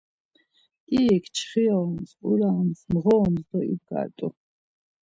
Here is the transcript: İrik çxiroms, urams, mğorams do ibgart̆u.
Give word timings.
İrik 0.97 1.25
çxiroms, 1.35 2.09
urams, 2.29 2.79
mğorams 2.93 3.41
do 3.49 3.59
ibgart̆u. 3.73 4.27